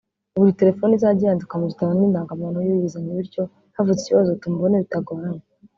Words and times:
buri 0.37 0.57
telefone 0.59 0.91
izajye 0.93 1.23
yandikwa 1.27 1.59
mu 1.61 1.65
gitabo 1.71 1.91
n’indangamuntu 1.93 2.57
y’uyizanye 2.65 3.11
bityo 3.17 3.43
havutse 3.75 4.01
ikibazo 4.03 4.31
tumubone 4.41 4.75
bitagoranye 4.83 5.43